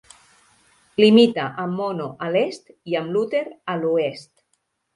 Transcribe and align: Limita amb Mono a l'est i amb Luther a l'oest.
Limita 1.03 1.45
amb 1.65 1.77
Mono 1.83 2.09
a 2.29 2.31
l'est 2.37 2.75
i 2.95 2.99
amb 3.03 3.17
Luther 3.19 3.45
a 3.77 3.79
l'oest. 3.85 4.31